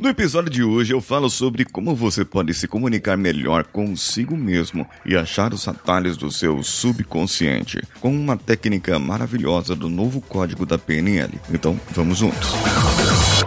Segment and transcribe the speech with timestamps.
[0.00, 4.88] No episódio de hoje eu falo sobre como você pode se comunicar melhor consigo mesmo
[5.04, 10.78] e achar os atalhos do seu subconsciente com uma técnica maravilhosa do novo código da
[10.78, 11.38] PNL.
[11.52, 12.48] Então, vamos juntos.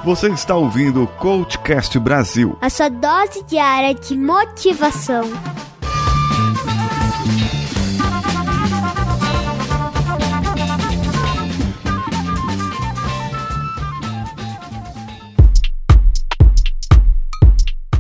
[0.06, 2.56] Você está ouvindo o Coachcast Brasil.
[2.62, 5.24] A sua dose diária de motivação.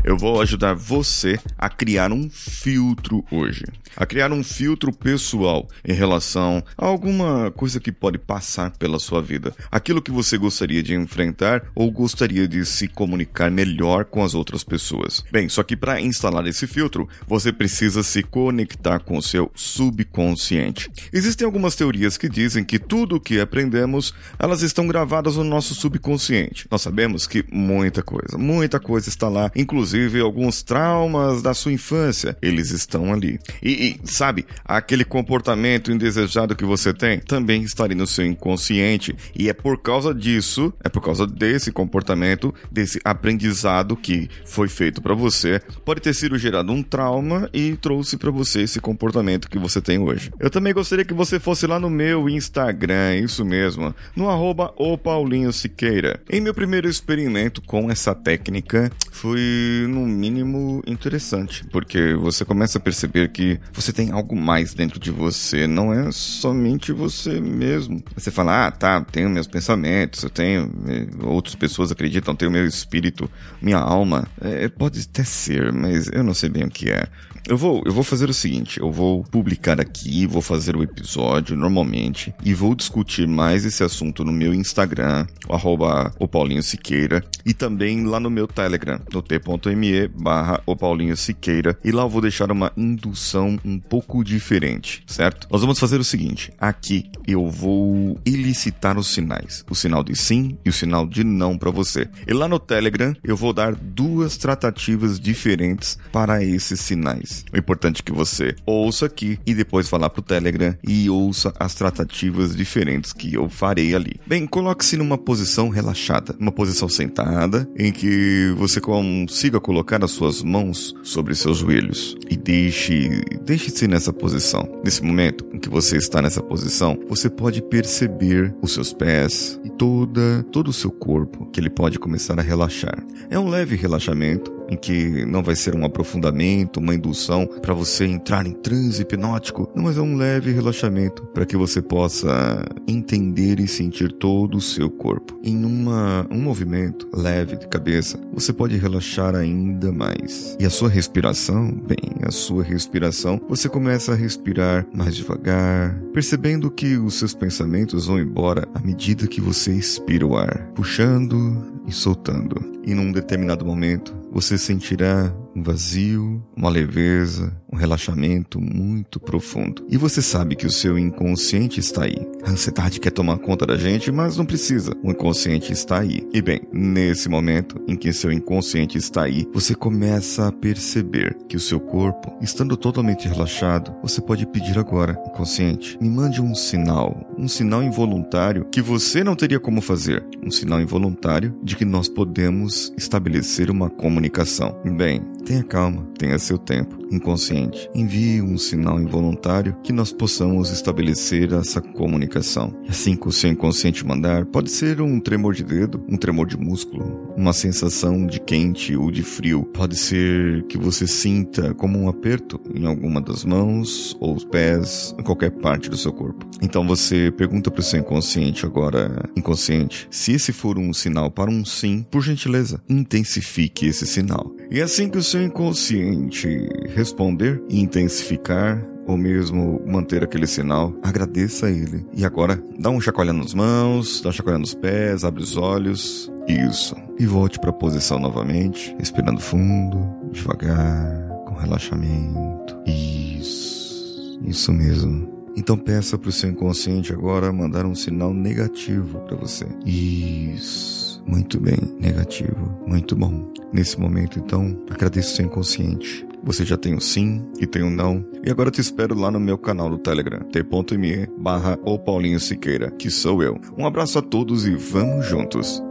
[0.03, 3.63] Eu vou ajudar você a criar um filtro hoje.
[3.95, 9.21] A criar um filtro pessoal em relação a alguma coisa que pode passar pela sua
[9.21, 9.55] vida.
[9.71, 14.61] Aquilo que você gostaria de enfrentar ou gostaria de se comunicar melhor com as outras
[14.61, 15.23] pessoas.
[15.31, 20.91] Bem, só que para instalar esse filtro, você precisa se conectar com o seu subconsciente.
[21.13, 25.73] Existem algumas teorias que dizem que tudo o que aprendemos, elas estão gravadas no nosso
[25.73, 26.67] subconsciente.
[26.69, 31.71] Nós sabemos que muita coisa, muita coisa está lá, inclusive inclusive alguns traumas da sua
[31.71, 33.39] infância, eles estão ali.
[33.61, 39.15] E, e, sabe, aquele comportamento indesejado que você tem também está ali no seu inconsciente
[39.35, 45.01] e é por causa disso, é por causa desse comportamento, desse aprendizado que foi feito
[45.01, 49.57] para você, pode ter sido gerado um trauma e trouxe para você esse comportamento que
[49.57, 50.31] você tem hoje.
[50.39, 54.97] Eu também gostaria que você fosse lá no meu Instagram, isso mesmo, no arroba o
[54.97, 56.21] Paulinho Siqueira.
[56.29, 58.91] Em meu primeiro experimento com essa técnica,
[59.23, 64.99] fui no mínimo interessante, porque você começa a perceber que você tem algo mais dentro
[64.99, 68.03] de você, não é somente você mesmo.
[68.17, 72.67] Você fala, ah, tá, tenho meus pensamentos, eu tenho, eh, outras pessoas acreditam, tenho meu
[72.67, 74.27] espírito, minha alma.
[74.41, 77.07] É, pode até ser, mas eu não sei bem o que é.
[77.45, 81.57] Eu vou, eu vou fazer o seguinte, eu vou publicar aqui, vou fazer o episódio
[81.57, 87.21] normalmente e vou discutir mais esse assunto no meu Instagram, o arroba o Paulinho Siqueira,
[87.45, 92.09] e também lá no meu Telegram, no t.me barra o Paulinho Siqueira, e lá eu
[92.09, 95.47] vou deixar uma indução um pouco diferente, certo?
[95.51, 100.57] Nós vamos fazer o seguinte, aqui eu vou elicitar os sinais, o sinal de sim
[100.65, 102.09] e o sinal de não para você.
[102.27, 107.45] E lá no Telegram eu vou dar duas tratativas diferentes para esses sinais.
[107.53, 111.53] O importante é que você ouça aqui e depois vá lá pro Telegram e ouça
[111.59, 114.15] as tratativas diferentes que eu farei ali.
[114.25, 120.41] Bem, coloque-se numa posição relaxada, uma posição sentada em que você consiga colocar as suas
[120.41, 124.67] mãos sobre seus joelhos e deixe, deixe-se nessa posição.
[124.83, 129.69] Nesse momento em que você está nessa posição, você pode perceber os seus pés e
[129.69, 133.03] toda todo o seu corpo que ele pode começar a relaxar.
[133.29, 138.05] É um leve relaxamento em que não vai ser um aprofundamento, uma indução para você
[138.05, 143.59] entrar em transe hipnótico, não, mas é um leve relaxamento para que você possa entender
[143.59, 145.39] e sentir todo o seu corpo.
[145.43, 150.55] Em uma, um movimento leve de cabeça, você pode relaxar ainda mais.
[150.59, 156.71] E a sua respiração, bem, a sua respiração, você começa a respirar mais devagar, percebendo
[156.71, 161.91] que os seus pensamentos vão embora à medida que você expira o ar, puxando e
[161.91, 162.55] soltando.
[162.85, 169.83] E num determinado momento, você sentirá um vazio, uma leveza, um relaxamento muito profundo.
[169.89, 172.15] E você sabe que o seu inconsciente está aí.
[172.45, 174.93] A ansiedade quer tomar conta da gente, mas não precisa.
[175.03, 176.27] O inconsciente está aí.
[176.31, 181.57] E bem, nesse momento em que seu inconsciente está aí, você começa a perceber que
[181.57, 187.27] o seu corpo, estando totalmente relaxado, você pode pedir agora, inconsciente, me mande um sinal,
[187.37, 192.07] um sinal involuntário que você não teria como fazer, um sinal involuntário de que nós
[192.07, 194.79] podemos estabelecer uma comunicação.
[194.95, 196.97] Bem, Tenha calma, tenha seu tempo.
[197.11, 197.62] Inconsciente,
[197.93, 202.73] envie um sinal involuntário que nós possamos estabelecer essa comunicação.
[202.87, 206.57] Assim que o seu inconsciente mandar, pode ser um tremor de dedo, um tremor de
[206.57, 209.63] músculo, uma sensação de quente ou de frio.
[209.73, 215.15] Pode ser que você sinta como um aperto em alguma das mãos ou os pés,
[215.19, 216.45] em qualquer parte do seu corpo.
[216.61, 221.49] Então você pergunta para o seu inconsciente agora, inconsciente, se esse for um sinal para
[221.49, 224.53] um sim, por gentileza, intensifique esse sinal.
[224.71, 226.47] E assim que o seu inconsciente
[226.95, 232.05] responder intensificar, ou mesmo manter aquele sinal, agradeça a ele.
[232.13, 236.31] E agora, dá um chacoalhando nas mãos, dá um chacoalhando nos pés, abre os olhos.
[236.47, 236.95] Isso.
[237.19, 242.77] E volte para a posição novamente, respirando fundo, devagar, com relaxamento.
[242.85, 244.39] Isso.
[244.45, 245.31] Isso mesmo.
[245.55, 249.65] Então peça para o seu inconsciente agora mandar um sinal negativo para você.
[249.85, 251.23] Isso.
[251.25, 252.77] Muito bem, negativo.
[252.85, 253.51] Muito bom.
[253.71, 256.27] Nesse momento, então, agradeço o seu inconsciente.
[256.43, 258.25] Você já tem um sim e tem um não.
[258.45, 262.91] E agora te espero lá no meu canal do Telegram, t.me barra o Paulinho Siqueira,
[262.91, 263.59] que sou eu.
[263.77, 265.81] Um abraço a todos e vamos juntos!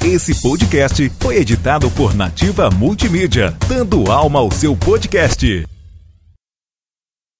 [0.00, 5.66] Esse podcast foi editado por Nativa Multimídia, dando alma ao seu podcast.